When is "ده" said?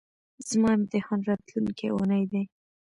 2.31-2.41